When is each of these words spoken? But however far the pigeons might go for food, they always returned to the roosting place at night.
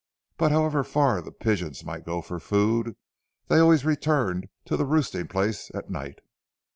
But 0.35 0.51
however 0.51 0.83
far 0.83 1.21
the 1.21 1.31
pigeons 1.31 1.85
might 1.85 2.07
go 2.07 2.23
for 2.23 2.39
food, 2.39 2.95
they 3.49 3.59
always 3.59 3.85
returned 3.85 4.47
to 4.65 4.75
the 4.75 4.83
roosting 4.87 5.27
place 5.27 5.69
at 5.75 5.91
night. 5.91 6.21